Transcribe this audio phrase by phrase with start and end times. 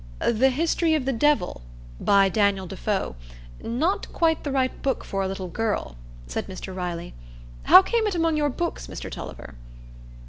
[0.27, 1.61] "'The History of the Devil,'
[1.99, 7.13] by Daniel Defoe,—not quite the right book for a little girl," said Mr Riley.
[7.65, 9.53] "How came it among your books, Mr Tulliver?"